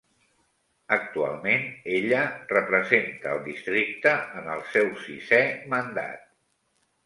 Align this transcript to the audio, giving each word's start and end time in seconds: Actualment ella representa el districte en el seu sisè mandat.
Actualment 0.95 1.67
ella 1.97 2.23
representa 2.55 3.35
el 3.35 3.45
districte 3.51 4.17
en 4.43 4.51
el 4.57 4.67
seu 4.73 4.93
sisè 5.07 5.43
mandat. 5.77 6.29